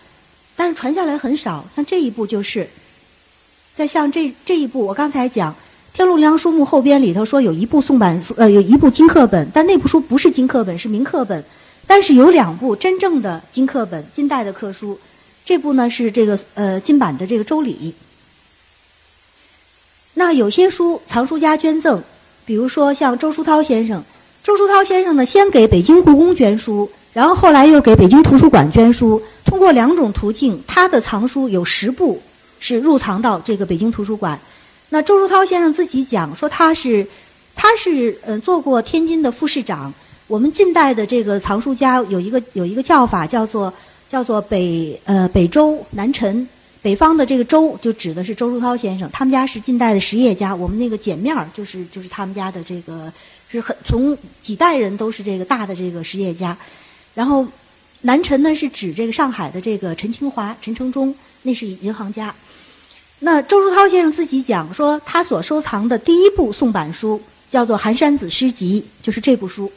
[0.56, 1.64] 但是传下来很少。
[1.76, 2.68] 像这一部就是，
[3.76, 5.52] 在像这这一部，我刚才讲
[5.92, 11.44] 《天禄琳琅书目》后边里头说有一部宋版书，呃，有一部金刻本，但那部书不是金刻本，是明刻本。
[11.90, 14.96] 但是有两部真正的金刻本，金代的刻书，
[15.44, 17.92] 这部呢是这个呃金版的这个《周礼》。
[20.14, 22.00] 那有些书藏书家捐赠，
[22.44, 24.04] 比如说像周书涛先生，
[24.40, 32.22] 周书涛先生呢先给北京故宫捐书，然后后来又给北京图书馆捐书，通过两种途径，他的藏书有十部
[32.60, 34.38] 是入藏到这个北京图书馆。
[34.90, 37.04] 那周书涛先生自己讲说，他是
[37.56, 39.92] 他是呃做过天津的副市长。
[40.30, 43.74] 我们近代的这个藏书家有一个有一个叫法，叫做
[44.08, 46.48] 叫做北呃北周南陈，
[46.80, 50.54] 北方的这个周就指的是周书涛先生，他们家是近代的实业家。
[50.54, 53.12] 我们那个简面儿就是就是他们家的这个
[53.48, 56.56] 是很从几代人都是这个大的这个实业家。
[57.12, 57.44] 然后
[58.02, 61.12] 南陈呢是指这个上海的这个陈清华、陈承忠，
[61.42, 62.32] 那是银行家。
[63.18, 69.68] 那周书涛先生自己讲说，他所收藏的第一部宋版书叫做《寒山子诗集》，就是这部书。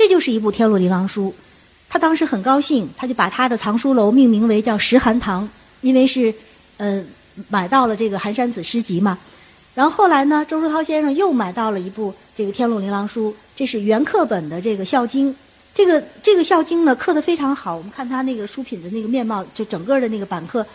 [0.00, 1.28] 这就是一部《天禄琳琅书》，
[1.86, 5.46] 他当时很高兴，他就把他的藏书楼命名为叫石寒堂，
[5.82, 6.34] 因为是，
[6.78, 7.04] 呃，
[7.50, 9.18] 买到了这个《寒山子诗集》嘛。
[9.74, 15.30] 然后后来呢，周书涛先生又买到了一部这个《天禄琳琅书》，这是原刻本的这个《孝经》。
[15.74, 17.76] 这个这个《孝经》呢，刻得非常好。
[17.76, 20.66] 我们看它那个书品的那个面貌，就整个的那个版刻，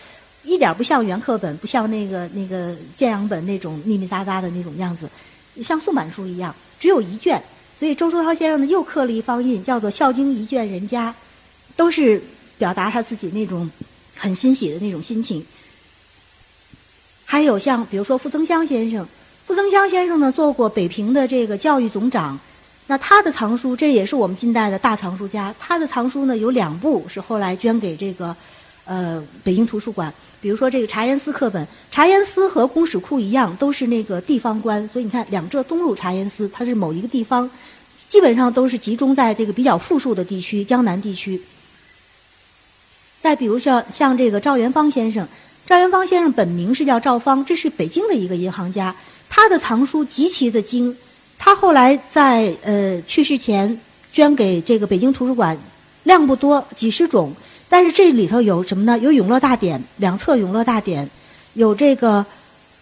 [0.44, 5.10] 一点不像原刻本，不像那个那个建阳本那种密密匝匝的那种样子，
[5.64, 7.42] 像宋版书一样，只有一卷。
[7.78, 11.12] 所以周书涛先生呢，又刻了一方印，叫做《孝经一卷人家》，
[11.76, 12.22] 都是
[12.58, 13.70] 表达他自己那种
[14.16, 15.46] 很欣喜的那种心情。
[17.26, 19.06] 还有像比如说傅增湘先生，
[19.46, 22.40] 傅增湘先生呢做过北平的这个教育总长，
[22.88, 28.34] 那他的藏书这也是我们近代的大藏书家，他的藏书呢有两部是后来捐给这个
[28.86, 30.14] 呃北京图书馆，
[30.46, 37.50] 比如说这个茶颜司课本，茶颜司和公史库一样都是那个地方官，所以你看两浙东路茶颜司它是某一个地方，
[38.08, 41.42] 基本上都是集中在这个比较富庶的地区江南地区。
[43.24, 45.28] 再比如像像这个赵元芳先生。
[45.66, 48.96] 赵元芳先生本名是叫赵芳，这是北京的一个银行家。
[49.28, 50.96] 他的藏书极其的精，
[51.40, 53.82] 他后来在呃去世前
[54.12, 55.58] 捐给这个北京图书馆，
[56.04, 57.34] 量不多，几十种。
[57.76, 58.98] 但是这里头有什么呢？
[59.00, 61.06] 有《永乐大典》两册《永乐大典》，
[61.56, 62.26] 有这个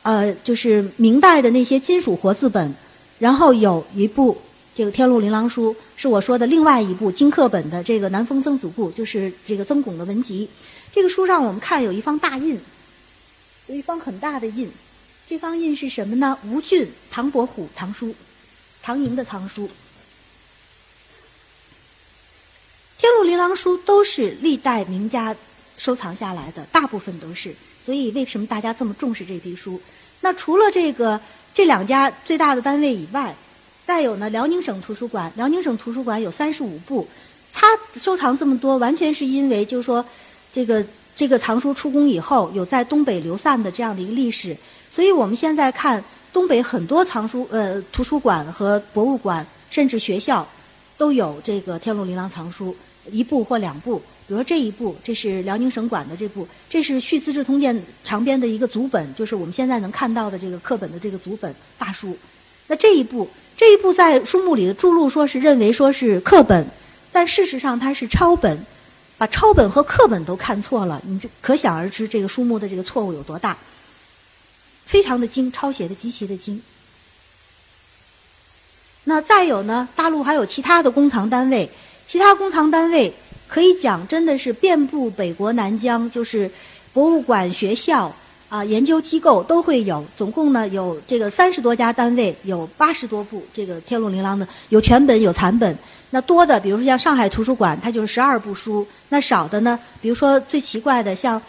[0.03, 2.71] 呃就是明代的那些金属活字本，
[3.17, 4.37] 然后有一部
[4.75, 10.47] 这个《天禄琳琅书》，是我说的另外一部金刻本的这个南丰曾祖部，就是这个曾巩的文集。
[10.93, 12.59] 这个书上我们看有一方大印。
[13.65, 14.69] 有一方很大的印，
[15.25, 16.37] 这方印是什么呢？
[16.45, 18.13] 吴郡、唐伯虎藏书，
[18.83, 19.65] 唐寅的藏书，
[23.03, 25.35] 《天禄琳琅书》都是历代名家
[25.75, 27.53] 收藏下来的，大部分都是。
[27.83, 29.77] 所以为什么大家这么重视这批书？
[30.21, 31.19] 那除了这个
[31.53, 33.35] 这两家最大的单位以外，
[33.85, 34.29] 再有呢？
[34.29, 37.05] 辽宁省图书馆，辽宁省图书馆有三十五部，
[37.51, 40.05] 它收藏这么多，完全是因为就是说
[40.53, 40.81] 这个。
[41.15, 44.57] 这个藏书出宫以后，有在东北流散的这样的一个历史，
[44.89, 50.43] 所以我们现在看东北很多藏书呃图书馆和博物馆，甚至学校
[50.97, 52.75] 都有这个《天禄琳琅》藏书
[53.11, 53.99] 一部或两部。
[54.25, 62.17] 比如说这一部，这是辽宁省馆的这部，这是《续资治通鉴》长编的一个组本，就是我们现在能看到的这个课本的这个组本大书。
[62.67, 66.65] 那这一部，这一部在书目里的注录说是认为说是课本，
[67.11, 68.65] 但事实上它是抄本。
[69.15, 73.55] 把抄本和课本都看错了，你就可想而知这个书目的这个错误有多大。
[74.85, 76.61] 非常的精，抄写的极其的精。
[79.05, 81.69] 那再有呢，大陆还有其他的公藏单位，
[82.05, 83.13] 其他公藏单位
[83.47, 86.49] 可以讲真的是遍布北国南疆，就是
[86.91, 88.13] 博物馆、学校
[88.49, 90.05] 啊、研究机构都会有。
[90.15, 95.75] 总共呢有这个三十多家单位，有八十多部这个《天路琳琅》的，有全本有残本。
[96.11, 101.41] 那多的，比如说像上海图书馆，它就是十二部书；那少的呢，比如说最奇怪的，像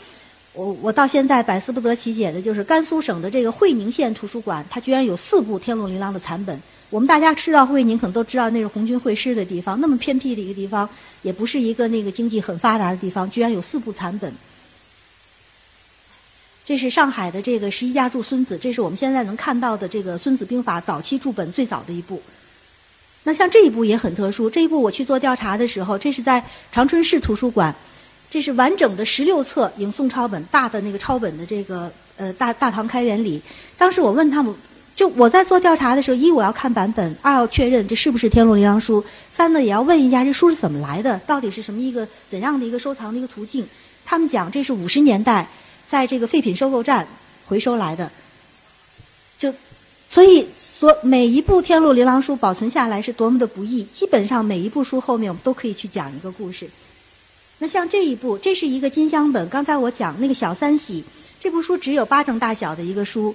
[0.55, 6.59] 我我到现在百思不得其解的，就是甘肃省的这个会宁县图书馆，它居然有四部《天路琳琅》的残本。
[6.95, 10.89] 我们大家知道会宁，可能都知道那是红军会师的地方，那么偏僻的一个地方，
[11.23, 14.33] 也不是一个那个经济很发达的地方，居然有四部残本。
[16.65, 22.23] 这是上海的这个十一家注孙子，这是我们现在能看到的这个《孙子兵法》早期注本最早的一部。
[23.25, 27.75] 那像这一部也很特殊，这一部我去做调查的时候，这是在长春市图书馆，
[28.31, 33.43] 这是完整的十六册影宋抄本，大的那个抄本的这个呃大大唐开元礼。
[33.77, 34.55] 当时我问他们，
[34.95, 39.03] 就我在做调查的时候，一我要看版本，二要确认这是不是《天路琳琅书》，
[39.35, 43.67] 三呢也要问一下这书是怎么来的，到底是什么一个怎样的一个收藏的一个途径。
[44.05, 45.49] 他们讲这是五十年代
[45.89, 47.07] 在这个废品收购站
[47.47, 48.11] 回收来的，
[49.39, 49.53] 就。
[50.11, 53.83] 所以，所每一部《天路琳琅书》保存下来是多么的不易。
[53.93, 56.71] 基本上每一部书后面我们都可以去讲一个故事。
[57.59, 59.49] 那像这一部，这是一个金镶本。
[59.49, 61.03] 刚才我讲那个小三喜，
[61.41, 63.35] 这部书只有巴掌大小的一个书，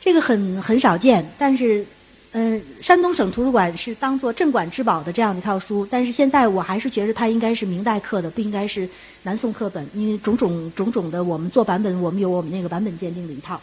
[0.00, 1.24] 这个很很少见。
[1.38, 1.84] 但是，
[2.32, 5.86] 嗯，山东省图书馆是当做镇馆之宝的这样一套书。
[5.90, 8.88] 但是现在我还是觉得它应该是明代刻的，不应该是
[9.22, 13.60] 南宋刻本，因为种种种种的，我们做版本，我们有我们那个版本鉴定的一套。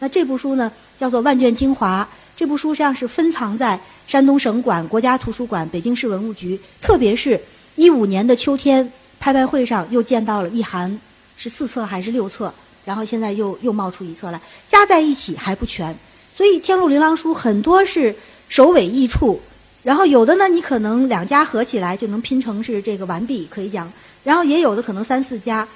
[0.00, 2.02] 那这部书呢，叫做《万卷精华》。
[2.36, 3.78] 这部书实际上是分藏在
[4.08, 6.58] 山东省馆、国家图书馆、北京市文物局。
[6.82, 7.40] 特别是
[7.76, 10.98] 一五年的秋天拍卖会上，又见到了一函，
[11.36, 12.52] 是四册还是六册？
[12.84, 15.96] 然后现在又又冒出一册来，加在一起还不全。
[16.32, 18.14] 所以《天禄琳琅书》很多是
[18.48, 19.40] 首尾异处，
[19.82, 23.90] 然后有的呢，你可能两家合起来就能拼成是这个完璧，可以讲。
[24.22, 25.66] 然后也有的可能三四家。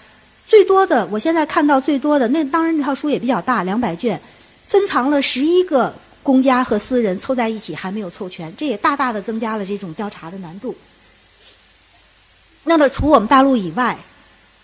[0.46, 4.18] 最多的，我现在看到最多的那当然那套书也比较大，两百卷，
[4.66, 10.74] 分藏了十一个公家和私人凑在一起还没有凑全，这也大大的增加了这种调查的难度。
[12.64, 13.98] 那么除我们大陆以外，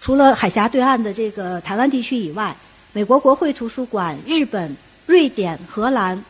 [0.04, 2.54] 除了海峡对岸的这个台湾地区以外，
[2.92, 4.76] 美国国会图书馆、日本、
[5.06, 5.26] 瑞。
[5.26, 6.22] 典、荷兰、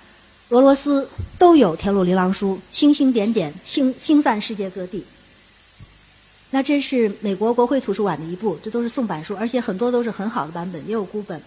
[0.51, 1.09] 俄罗斯
[1.41, 5.05] 都有《天路琳琅书》，星星点点，星星散世界各地。
[6.51, 11.43] 那这是美国国会图书馆的一部，这都是宋版书，而且很多都是很好的版本，也有孤本。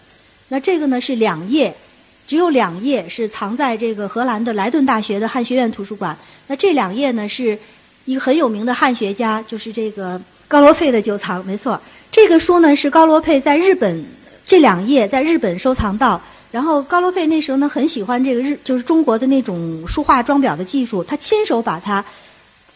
[0.48, 1.74] 那这个呢是两页，
[2.26, 6.14] 只有两页是藏在这个荷兰的莱顿大学的汉学院图书馆。
[6.46, 7.58] 那这两页呢是
[8.04, 11.80] 一个很有名的汉学家，就是这个高罗佩的旧藏，没错。
[12.20, 14.04] 这个书呢是高罗佩在日本
[14.44, 22.04] 这两页在日本收藏到，然后高罗佩那时候呢很喜欢这个日就是中国的那种书画装裱的技术，他亲手把它。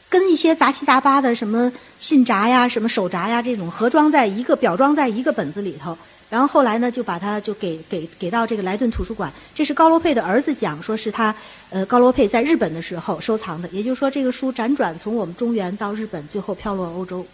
[0.09, 5.97] 跟一些杂七杂八的什么信札呀、什么手札呀这种合装在一个表装在一个本子里头，
[6.29, 9.33] 然后后来呢就把它就给给给到这个莱顿图书馆。
[9.55, 11.35] 这是高罗佩的儿子讲，说是他
[11.71, 17.27] 呃高罗佩在日本的时候收藏的，也就是说这个书辗转从我们中原到日本，最后飘落欧洲。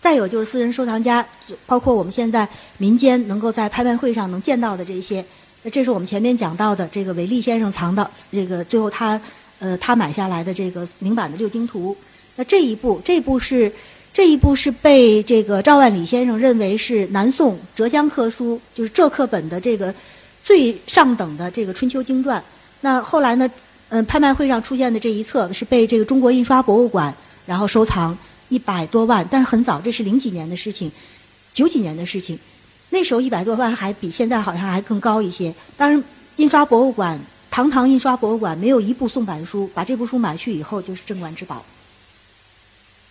[0.00, 1.26] 再有就是私人收藏家，
[1.66, 5.24] 包括我们现在民间能够在拍卖会上能见到的这些，
[5.72, 9.20] 这是我们前面讲到的这个韦利先生藏的这个，最后他。
[9.60, 11.92] 呃，他买下来的这个明版的《六经图》，
[12.36, 13.72] 那这一部，这一部是
[14.14, 19.92] 这一部是被这个赵万里先生认为是南宋浙江刻书，就是浙刻本的这个
[20.44, 22.40] 最上等的这个《春秋经传》。
[22.82, 23.50] 那后来呢，
[23.88, 27.12] 嗯，拍卖会上出现的这一册是被这个中国印刷博物馆
[27.44, 28.16] 然后收藏
[28.48, 30.90] 一百多万，但是很早，这是零几年的事情，
[31.54, 32.38] 九几年的事情，
[32.90, 35.54] 那时候一百多万还比现在好像还更高一些。
[35.76, 36.02] 当然，
[36.36, 37.20] 印刷博物馆。
[37.50, 41.64] 堂堂印刷博物馆没有一部宋版书，把这部书买去以后就是镇馆之宝。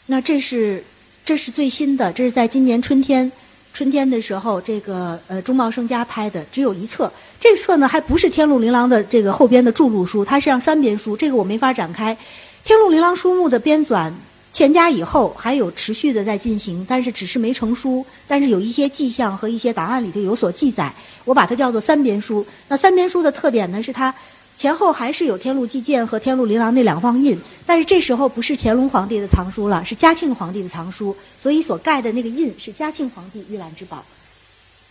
[0.05, 0.81] 那这是
[1.25, 3.29] 这是最新的，这是在今年春天
[3.73, 7.11] 春天的时候，这个呃中茂生家拍的，只有一册。
[7.39, 12.15] 这册呢还不是《天禄琳琅》的这个后边的注录书，它是让三编书，这个我没法展开。
[12.63, 14.13] 《天禄琳琅》书目的编纂
[14.57, 20.91] 全家以后还有持续的在进行，但是只是没成书，但是有一些迹象和一些档案里头有所记载，
[21.25, 22.43] 我把它叫做三编书。
[22.67, 24.11] 那三编书的特点呢是它。
[24.57, 34.03] 前后还是有《天禄纪鉴》和《天禄琳琅》那两方印，但是这时候不是乾隆皇帝的藏书了，是嘉庆皇帝的藏书，所以所盖的那个印是嘉庆皇帝御览之宝。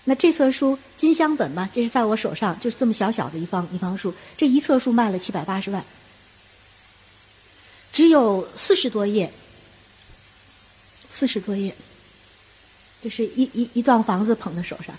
[0.05, 5.85] 那这册书金镶本嘛，这是在我手上，就是这么小小的一方一方书，这一册书卖了七百八十万，
[7.93, 9.33] 只有四十多页，
[11.19, 11.75] 四十多页，
[13.01, 14.95] 就是一一一幢房子捧在手上。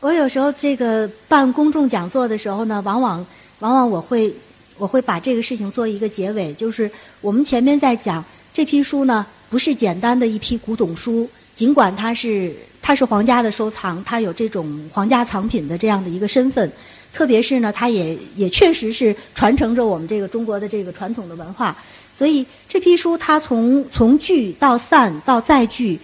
[0.00, 3.24] 我有时候这个办公众讲座的时候呢，往往
[3.60, 4.34] 往往我会
[4.76, 6.90] 我会把这个事情做一个结尾，就是
[7.20, 16.70] 我们前面在讲这批书呢，不是简单的一批古董书，尽管它是它是皇家的收藏，它有这种皇家藏品的这样的一个身份，
[17.12, 21.76] 特别是呢，它也也确实是传承着我们这个中国的这个传统的文化，
[22.16, 25.98] 所以这批书它从从聚到散到再聚。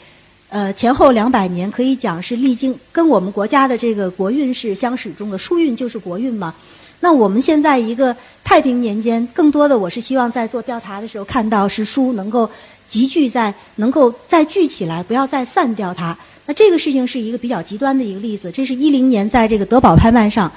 [0.48, 6.52] 呃，前后两百年可以讲是历经跟我们国家的这个国运是相始终的，书运就是国运嘛。
[6.98, 12.50] 那我们现在一个太平年间，更多的我是希望在做调查的时候看到是书能够
[12.88, 16.18] 集聚在，能够再聚起来，不要再散掉它。
[16.46, 20.50] 那这个事情是一个比较极端的一个例子，这是一零年在这个德宝拍卖上，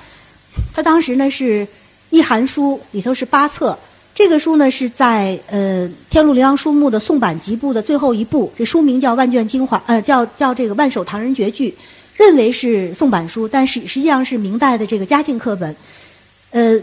[0.74, 1.68] 他当时呢是
[2.10, 3.78] 一函书里头是八册。
[4.16, 11.72] 这个书呢是在呃《天禄琳琅书目》的宋版集部的最后一部，这书名叫《万卷精华》，呃，叫叫这个《万首唐人绝句》，
[12.16, 15.76] 认为是宋版书，但是实际上是明代的这个嘉靖刻本。
[16.52, 16.80] 呃，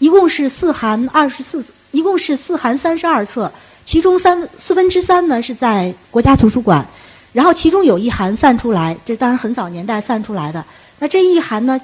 [0.00, 3.50] 一共是四函二十四，一共是四函三十二册，
[3.84, 6.84] 其中三四分之三呢是在国家图书馆，
[7.32, 10.64] 然后其中有一函散出来，这当然很早年代散出来的。
[10.98, 11.80] 那这一函呢，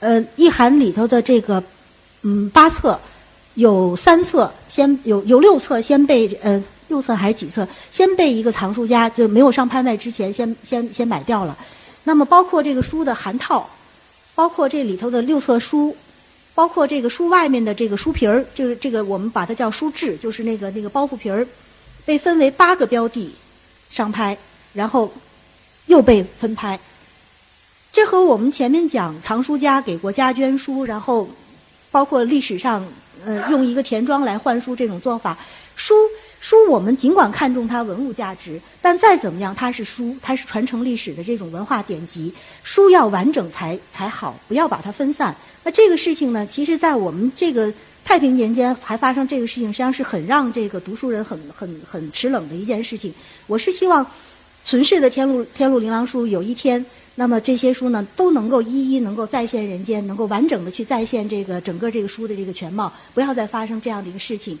[0.00, 1.64] 呃，一函里头的这个
[2.20, 3.00] 嗯八册。
[3.60, 11.54] 有三册，先有有六册，先被呃六册还是几册，先被一个藏书家就没有上拍卖之前，先先先买掉了。
[12.04, 13.68] 那么包括这个书的函套，
[14.34, 15.94] 包括这里头的六册书，
[16.54, 21.46] 包括这个书外面的这个书皮儿，就是这个我们把它叫书质，就是那个那个包袱皮儿，
[22.06, 23.30] 被分为八个标的
[23.90, 24.34] 上拍，
[24.72, 25.12] 然后
[25.84, 26.80] 又被分拍。
[27.92, 31.28] 这和我们前面讲藏书家给国家捐书，然后
[31.90, 32.82] 包括历史上。
[33.24, 35.36] 呃，用一个田庄来换书这种做法，
[35.76, 35.94] 书
[36.40, 45.34] 书我们尽管看重它文物价值，但再怎么样，它是书，它是传承历史的这种文化典籍，书要完整才才好，不要把它分散。
[45.64, 47.72] 那这个事情呢，其实在我们这个
[48.04, 53.12] 太平年间还发生这个事情，实际上是很让这个读书人很很很齿冷的一件事情。
[53.46, 54.06] 我是希望
[54.64, 56.84] 存世的《天禄天禄琳琅书》有一天。
[57.20, 64.58] 那么这些书呢，都能够一一能够再现人间，能够完整的去再现这个整个这个书的这个全貌，不要再发生这样的一个事情。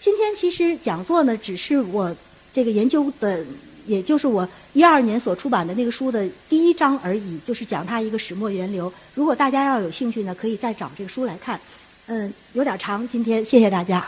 [0.00, 2.12] 今天其实讲座呢，只是我
[2.52, 3.46] 这个研究的
[3.86, 8.92] 也就是我一二年所出版的那个书的第一章而已，就是讲它一个始末源流。
[9.14, 11.60] 如果大家要有兴趣呢，可以再找这个书来看。
[12.06, 14.04] 嗯，有点长，今天谢谢大家。